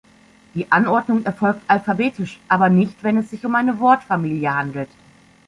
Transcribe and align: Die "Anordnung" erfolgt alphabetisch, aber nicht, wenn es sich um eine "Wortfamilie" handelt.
Die 0.55 0.71
"Anordnung" 0.71 1.23
erfolgt 1.25 1.61
alphabetisch, 1.67 2.39
aber 2.47 2.69
nicht, 2.69 3.03
wenn 3.03 3.17
es 3.17 3.29
sich 3.29 3.45
um 3.45 3.53
eine 3.53 3.79
"Wortfamilie" 3.79 4.51
handelt. 4.51 4.89